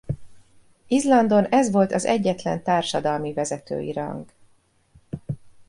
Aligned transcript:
Izlandon 0.87 1.45
ez 1.45 1.71
volt 1.71 1.91
az 1.91 2.05
egyetlen 2.05 2.63
társadalmi 2.63 3.33
vezetői 3.33 3.91
rang. 3.91 4.25